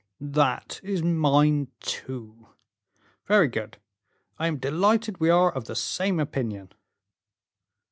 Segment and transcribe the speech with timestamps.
[0.33, 2.47] "That is mine, too."
[3.27, 3.77] "Very good;
[4.39, 6.71] I am delighted we are of the same opinion."